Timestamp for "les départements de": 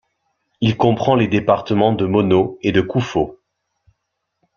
1.13-2.07